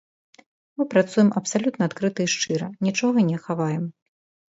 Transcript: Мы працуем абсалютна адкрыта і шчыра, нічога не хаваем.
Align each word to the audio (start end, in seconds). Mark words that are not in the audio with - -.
Мы 0.79 0.87
працуем 0.93 1.29
абсалютна 1.43 1.81
адкрыта 1.91 2.19
і 2.29 2.35
шчыра, 2.39 2.73
нічога 2.91 3.31
не 3.33 3.37
хаваем. 3.49 3.91